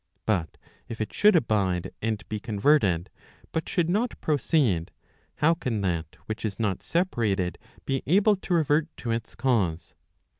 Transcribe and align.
But 0.25 0.57
if 0.89 0.99
it 0.99 1.13
should 1.13 1.35
abide 1.35 1.93
and 2.01 2.27
be 2.27 2.39
converted, 2.39 3.11
but 3.51 3.69
should 3.69 3.87
hot 3.91 4.19
proceed, 4.19 4.89
how 5.35 5.53
can 5.53 5.81
that 5.81 6.15
which 6.25 6.43
is 6.43 6.59
not' 6.59 6.81
separated 6.81 7.59
be 7.85 8.01
able 8.07 8.35
to 8.37 8.53
revert 8.55 8.87
to 8.97 9.11
its 9.11 9.35
cause 9.35 9.93